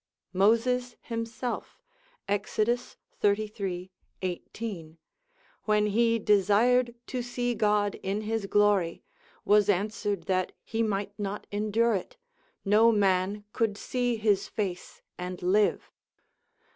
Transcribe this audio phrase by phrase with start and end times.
[0.33, 1.79] Moses himself,
[2.27, 2.69] Exod.
[3.21, 3.91] xxxiii.
[4.23, 4.97] 18.
[5.65, 9.03] when he desired to see God in his glory,
[9.45, 12.17] was answered that he might not endure it,
[12.65, 15.91] no man could see his face and live.